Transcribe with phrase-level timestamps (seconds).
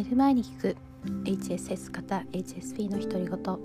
[0.00, 0.76] 寝る前に聞く。
[1.24, 3.58] HSS 型 HSP の独り言。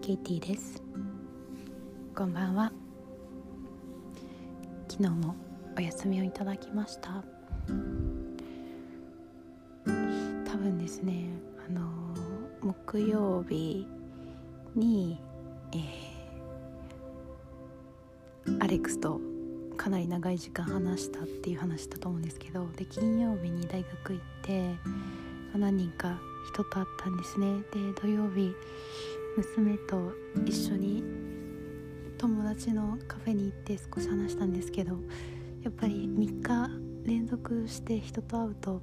[0.00, 0.80] ケイティです。
[2.14, 2.72] こんばんは。
[4.88, 5.34] 昨日も
[5.76, 7.24] お休みをいただきました。
[9.84, 11.30] 多分ですね
[11.68, 11.80] あの
[12.60, 13.88] 木曜日
[14.76, 15.18] に、
[15.72, 19.20] えー、アレックスと
[19.92, 24.74] なり長い時間話したっていう話だと思うんですけどで金曜日に大学行って
[25.54, 26.18] 何人か
[26.50, 27.58] 人と会ったんですね。
[27.72, 28.54] で土曜日
[29.36, 30.12] 娘と
[30.46, 31.04] 一緒に
[32.16, 34.96] 友達のカフェに行って少し話したんですけど
[35.62, 36.70] やっぱり3日
[37.04, 38.80] 連続して人と会うと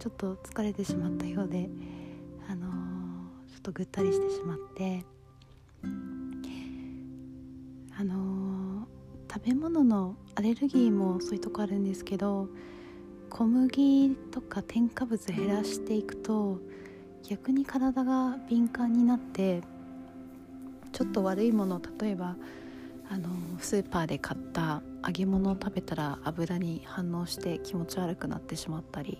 [0.00, 1.70] ちょっと疲れてしまったようで
[2.48, 2.72] あのー、
[3.52, 5.04] ちょっとぐったりしてしまって
[9.32, 12.48] 食べ物のアレルギーもそういうとこあるんですけど
[13.30, 16.58] 小麦とか添加物減らしていくと
[17.26, 19.62] 逆に体が敏感になって
[20.92, 22.36] ちょっと悪いもの例えば
[23.08, 29.16] あのスーパーで買った揚げ物を食べたら油に反応して気持ち悪くなってしまったり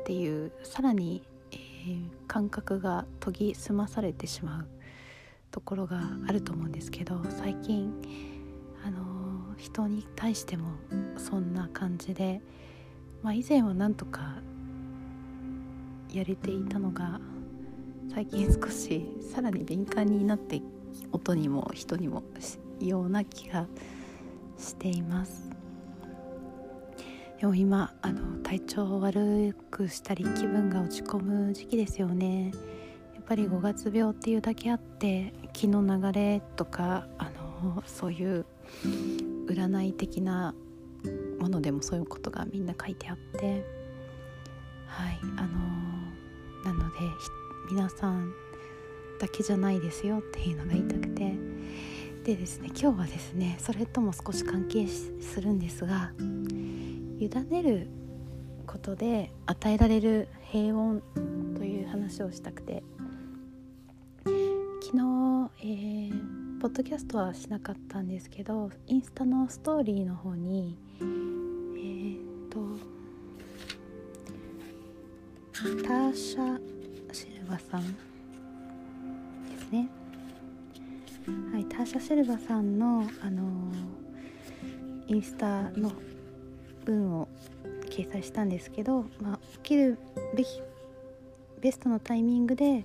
[0.00, 4.66] っていうさらに、えー、感覚が研ぎ澄まされてしまう
[5.50, 7.94] ところがあると思うんですけど最近
[8.86, 10.68] あの人に対しても
[11.16, 12.40] そんな感じで、
[13.20, 14.36] まあ、以前はなんとか
[16.12, 17.20] やれていたのが
[18.14, 20.62] 最近少しさらに敏感になって
[21.10, 22.22] 音にも人にも
[22.80, 23.66] ような気が
[24.56, 25.50] しています。
[27.40, 32.52] でも今あの体調を悪くしたり気分が落ち込む時期ですよね。
[33.14, 37.45] やっぱり5月病っていうだけあって気の流れとかあの
[37.86, 38.44] そういう
[39.46, 40.54] 占い的な
[41.38, 43.64] ものでもそういうことがみんな書いてあって
[44.86, 46.96] はいあの、なので
[47.70, 48.32] 皆さん
[49.20, 51.34] だけじゃないですよっていうのが言いたくて。
[52.24, 57.86] でですね今日はですねそれとも少し関係するんですが委ねる
[58.66, 61.00] ことで与えられる平穏
[61.56, 62.82] という話をしたくて。
[64.24, 65.95] 昨日、えー
[66.66, 72.58] ポッドキャストはしなかったんですけどインスタのストーリーの方にえー、っと
[75.86, 76.60] ターシャ・
[77.12, 77.98] シルバさんで
[79.60, 79.88] すね。
[81.52, 85.92] はいターシャ・シルバさんのあのー、インスタの
[86.84, 87.28] 文を
[87.90, 89.98] 掲載したんですけど、まあ、起きる
[90.34, 90.60] べき
[91.60, 92.84] ベストのタイミングで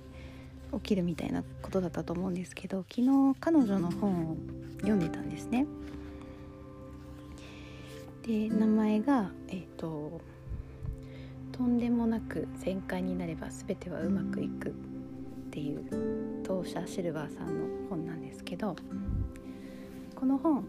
[0.74, 4.36] 起きるみたいなことだったと思うんですけど昨日彼女の本を
[4.78, 5.66] 読んでたんですね。
[8.26, 10.20] で名前がえ、ー、と
[11.50, 14.72] 「とんでもなく全開になれば全てはうまくいく」っ
[15.50, 18.76] ていう当社シルバーさんの本なんですけど
[20.14, 20.64] この本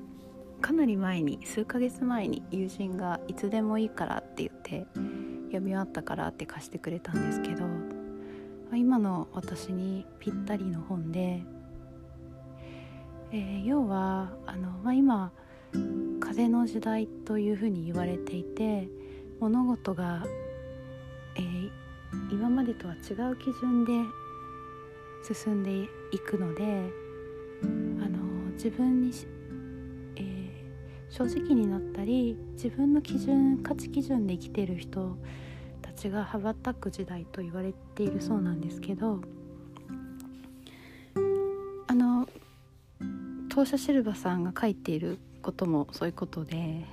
[0.61, 4.87] かなり前に数ヶ月前に友人が「いつでもいいから」って言って
[5.47, 7.65] 読み終わったからって貸してくれたんですけど
[8.75, 11.43] 今の私にぴったりの本で、
[13.31, 15.31] えー、要はあの、まあ、今
[16.19, 18.87] 風の時代というふうに言われていて
[19.39, 20.23] 物事が、
[21.35, 21.69] えー、
[22.31, 23.91] 今までとは違う基準で
[25.33, 26.63] 進んでいくので
[27.63, 27.65] あ
[28.09, 29.11] の自分に、
[30.15, 35.17] えー、正直になったり自分の基準価値基準で生きてる人
[36.03, 39.21] ちが羽ばたく時代と言われているそうなんですけど
[41.87, 42.27] あの
[43.49, 46.85] 当社シルバさんが書いていることもそういうことで、え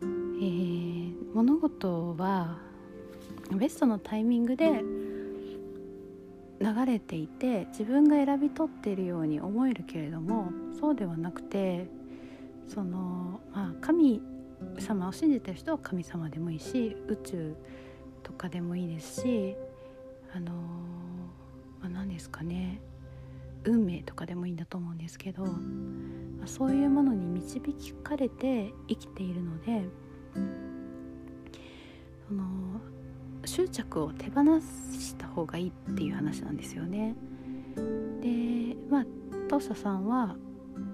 [0.00, 2.58] ー、物事は
[3.50, 4.82] ベストのタイミングで
[6.60, 11.88] 流れていて自分が選び取っているように思えるけれどもそうではなくて
[12.68, 14.22] その、まあ、神
[14.78, 17.56] 様を信じてる人は神様でもいいし宇宙
[18.24, 19.56] とかでもいいですし
[20.34, 20.52] あの
[21.80, 22.80] まあ、何ですかね
[23.64, 25.50] 運命とかでもいいんだと思うんですけど、ま
[26.44, 27.60] あ、そういうものに導
[28.02, 29.84] かれて生きているので
[32.26, 32.44] その
[33.44, 37.14] 執着を手放した方がいいっていう話なんですよね。
[38.22, 39.04] でまあ
[39.48, 40.36] トーサさんは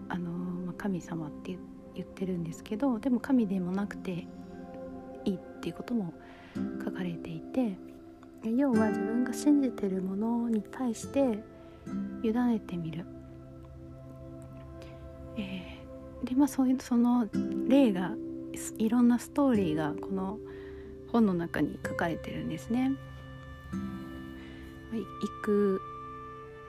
[0.08, 1.56] あの、まあ、神様って
[1.94, 4.26] 言ってるんですけどでも神でもなくて
[5.24, 6.12] いいっていうことも
[7.00, 7.76] 書かれていて
[8.44, 11.42] 要は自分が信じてるものに対して
[12.22, 13.04] 委ねてみる。
[15.36, 17.26] えー、でまあそういうその
[17.68, 18.12] 例が
[18.78, 20.38] いろんなストーリーがこの
[21.12, 22.92] 本の中に書かれてるんですね。
[24.92, 25.06] 行
[25.42, 25.80] く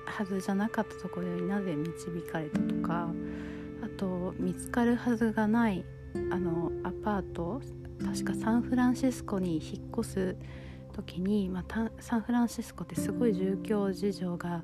[0.05, 3.09] はずじゃなかったところになぜ導かれたとか
[3.83, 5.83] あと見つかるはずがない
[6.31, 7.61] あのアパート
[8.05, 10.35] 確かサンフランシスコに引っ越す
[10.93, 14.63] 時に、まあ、サンフランシスコってすごい住居事情が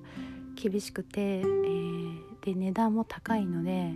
[0.56, 3.94] 厳しくて、えー、で値段も高いので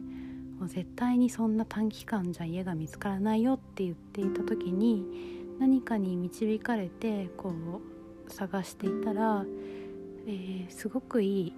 [0.60, 5.04] もう絶対にそんな短期間じゃ家が見つからないよって言っていた時に
[5.60, 9.44] 何かに導かれてこう探していたら、
[10.28, 11.54] えー、すごくいい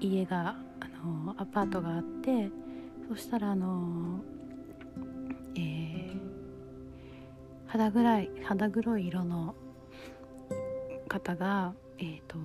[0.00, 2.50] 家があのアパートがあって
[3.08, 4.20] そしたらあの、
[7.74, 9.56] 肌暗い肌黒い色の
[11.08, 12.38] 方がえっ、ー、と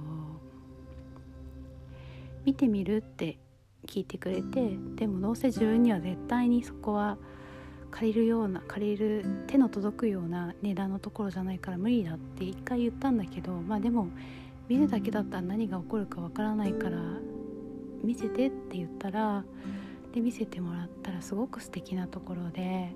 [2.46, 3.38] 見てみるって
[3.86, 7.20] 聞いてくれてでもどうせ自分には絶対にそこは
[7.92, 14.08] 借りるような借りる手の届くような値段のところじゃないから無理だって一回言ったんだけどまあでも
[14.68, 16.98] 見るだけだったら何が起こるかわからないから
[18.04, 19.44] 見せてって言ったら
[20.12, 22.96] で見せてもらったらすごく素敵なところで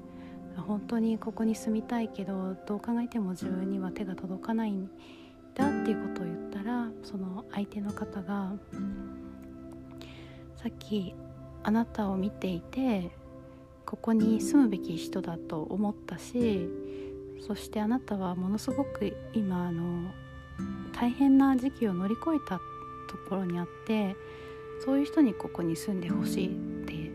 [0.61, 4.89] 本当にここに住みたいけどどう考えても自分には手が届かないん
[5.55, 8.53] だっていうことを言ったらその相手の方が
[10.55, 11.13] さっき
[11.63, 13.11] あなたを見ていて
[13.85, 16.69] ここに住むべき人だと思ったし
[17.45, 20.11] そしてあなたはものすごく今あの
[20.93, 22.59] 大変な時期を乗り越えた
[23.09, 24.15] ところにあって
[24.85, 27.11] そういう人にここに住んでほしいって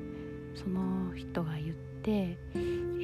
[0.54, 2.36] その人が言って、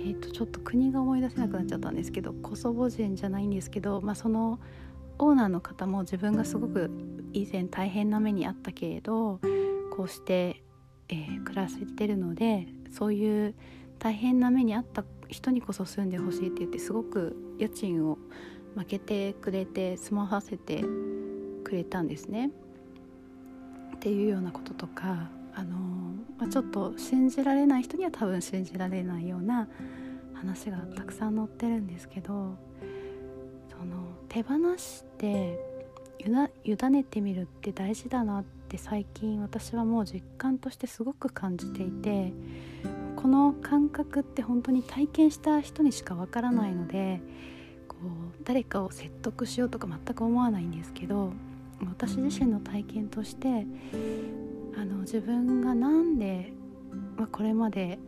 [0.04, 4.60] えー、とちょっと国が思い出せなくなっちゃったんですけどコソボ人じゃないんですけど、まあ、その
[5.18, 6.90] オーナーの方も自分がすごく
[7.32, 9.40] 以前大変な目にあったけれど
[9.96, 10.62] こうして、
[11.08, 13.54] えー、暮らせてるのでそういう
[13.98, 18.18] 大変な目にあった人にこそ住んでほしいって言ってすごく家賃を
[18.76, 20.84] 負けてくれて住まわせて
[21.64, 22.50] くれたんですね。
[23.96, 29.68] っていうようなこととか、あのまあ、ちょっと信じられない人には多分信じられないような
[30.34, 32.56] 話がたくさん載ってるんですけど
[33.70, 35.58] その手放して
[36.64, 42.32] 委ねてみるって大事だなって最近私はもう実感としてすごく感じていて
[43.16, 47.20] この感覚って本当に体験した人にしかわからないので
[47.88, 51.32] こう誰かを説得しようとか全く思わないんですけど
[51.86, 53.66] 私自身の体験として
[54.76, 56.52] あの自分が何で、
[57.16, 57.98] まあ、これまで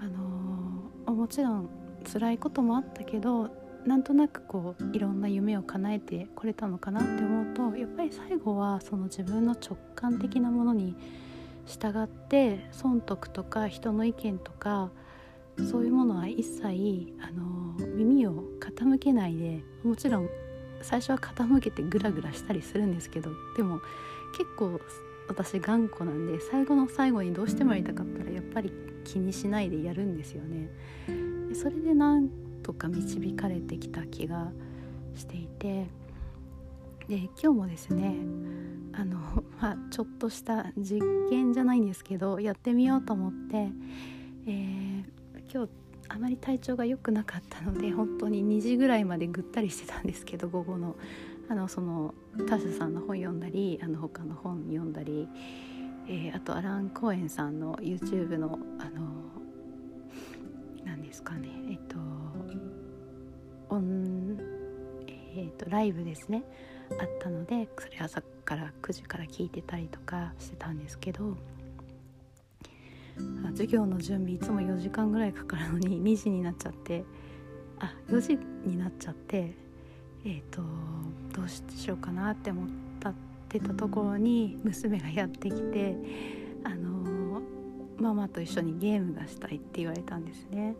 [0.00, 1.70] あのもちろん
[2.10, 3.50] 辛いこともあったけど
[3.86, 10.94] なんとなくこういろんな夢を叶えてこれたのかなって思うとやっぱり最後はその自分の直感的なものに
[11.66, 14.90] 従って損得とか人の意見とか
[15.70, 20.28] そういうものは一切あの耳を傾けないでもちろん
[20.82, 23.80] 最初は傾けてグラグラしたりするんですけどでも
[24.32, 24.80] 結構
[25.28, 28.72] 私頑固なんで最後の最後にどうしてもやりたかったらやっぱり
[29.04, 30.68] 気にしないでやるんですよね。
[31.54, 32.28] それでなん
[32.62, 34.50] とか導かれてきた気が
[35.14, 35.86] していて
[37.08, 38.16] で今日もですね
[38.92, 39.18] あの、
[39.60, 41.00] まあ、ちょっとした実
[41.30, 43.70] 験じゃないんですけどやってみようと思って、
[44.46, 45.70] えー、今日
[46.10, 50.96] あまり体調が良くなかったので本当に2時ぐらいまでぐったりしてたんですけど午後の
[51.50, 52.14] あのその
[52.46, 55.28] タシャさんの本読んだりあの他の本読んだり、
[56.06, 59.28] えー、あとアラン・コーエンさんの YouTube のあの
[60.84, 61.96] 何ですかねえっと
[63.70, 64.38] オン、
[65.36, 66.42] えーと、ライブですね
[67.00, 71.36] あったのでそれ朝から9時から聞いてたりとかしてたんですけど
[73.52, 77.04] 授業の準備いつも4時間ぐらいかかるのに2時になっちゃって
[77.78, 79.54] あ4時になっちゃって
[80.24, 80.62] えっ、ー、と
[81.34, 82.68] どうしようかなって思っ
[83.00, 83.14] たっ
[83.48, 85.96] てたところに娘がやってきて
[86.64, 87.40] あの
[87.98, 90.74] ママと一緒にゲームがしたいって言われたんですね。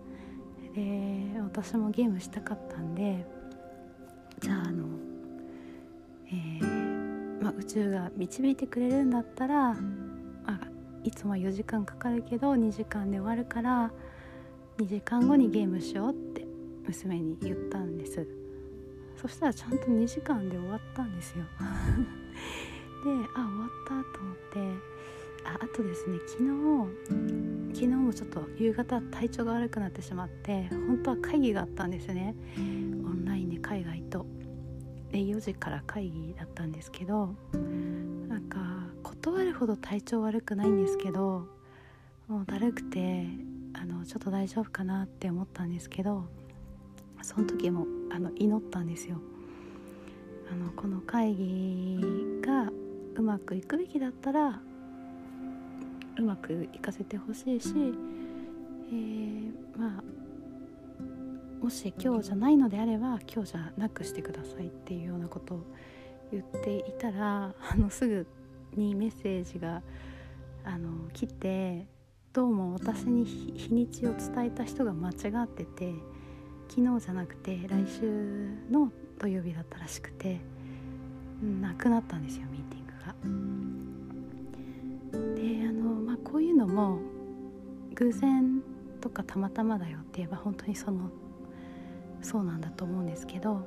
[0.75, 3.25] で私もゲームしたかったんで
[4.40, 4.85] じゃああの、
[6.28, 9.78] えー、まあ、宇宙が導いてくれるんだったら、ま
[10.47, 10.61] あ、
[11.02, 13.90] いつも4時間かかるけど2時間で終わるから
[14.78, 16.47] 2時間後にゲームしようって
[16.87, 18.38] 娘に言ったんです
[19.20, 21.44] そしたらちゃんと2時間で終わったんですよ。
[23.04, 24.98] であ終わったと思って
[25.44, 32.34] ああとですね昨日昨日もちょっと夕方体調が悪くなってしまって本当は会議があったんですね。
[32.56, 34.26] オンラインで海外と。
[35.10, 37.34] で4時から会議だったんですけど
[38.28, 38.58] なんか
[39.02, 41.48] 断るほど体調悪くないんですけど
[42.26, 43.26] もうだるくて
[43.72, 46.26] あのちょっと大丈夫かなって思ったんですけど
[47.22, 49.20] その時もあの祈ったんですよ。
[50.50, 51.98] あのこの会議
[52.42, 52.70] が
[53.16, 54.60] うまくいくべきだったら
[56.18, 57.72] うまくいかせてほしいし、
[58.90, 60.02] えー、まあ
[61.62, 65.66] もし今日じゃないのであれば今日じゃなくしてくださいっていうようなことを
[66.32, 68.26] 言っていたらあのすぐ
[68.74, 69.82] にメッセージが
[70.64, 71.86] あの来て
[72.32, 75.94] どうも私に日にちを伝えた人が間違ってて
[76.68, 80.40] 昨日じゃなくて来週の土曜日だったらしくて、
[81.42, 82.92] うん、なくなったんですよミーティング
[85.25, 85.34] が。
[85.34, 87.00] であの、まあ、こういうのも
[87.94, 88.62] 偶然
[89.00, 91.10] とかたまたまだよって言えば本当にその
[92.22, 93.66] そうなんだと思うんですけど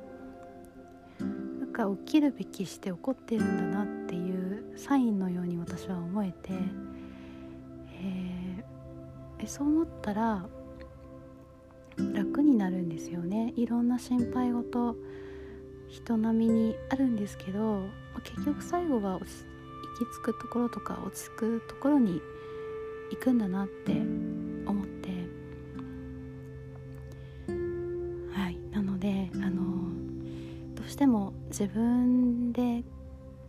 [1.18, 6.52] なんか起きるべきして起こってるんだなっていうサインのように私は思えて、
[7.92, 10.46] えー、そう思ったら
[12.14, 13.52] 楽になるんですよね。
[13.56, 14.96] いろんな心配事
[15.88, 17.82] 人並みにあるんですけど
[18.24, 19.24] 結局最後は行き
[20.18, 22.20] 着くところとか落ち着くところに
[23.10, 23.92] 行くんだなって
[24.66, 25.10] 思って。
[28.32, 28.58] はい。
[28.70, 29.62] なのであの
[30.74, 32.84] どうしても自分で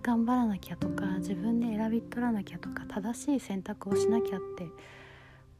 [0.01, 4.67] 頑張らなきゃとか自分で選び取らなきゃとか正しい選択をしなきゃって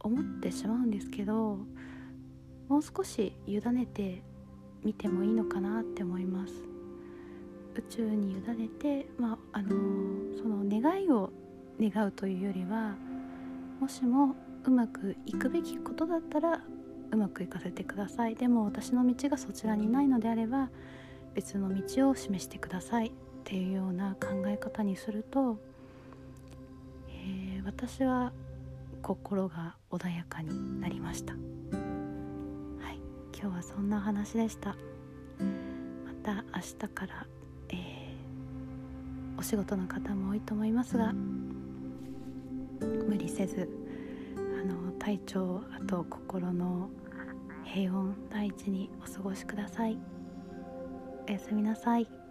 [0.01, 1.59] 思ってしまうんですけど
[2.73, 4.23] もう少し委ねて
[4.83, 6.53] みてもいいのかなって思います。
[7.75, 9.69] 宇宙に委ねて、まあ、あの
[10.35, 11.29] その願いを
[11.79, 12.95] 願うというよりは
[13.79, 16.63] もしもうまくいくべきことだったら
[17.11, 18.33] うまくいかせてください。
[18.33, 20.71] でも私の道がそちらにないのであれば
[21.35, 23.09] 別の道を示してください。
[23.09, 23.11] っ
[23.43, 25.59] ていうような考え方にすると、
[27.07, 28.33] えー、私は
[29.03, 31.35] 心が穏やかになりました。
[33.37, 34.75] 今日はそんな話でした。
[36.05, 37.27] また明日から、
[37.69, 41.11] えー、お仕事の方も多いと思いますが
[43.07, 43.69] 無理せず
[44.37, 46.89] あの体調あと心の
[47.65, 49.97] 平穏第一にお過ごしください。
[51.27, 52.22] おやすみなさい。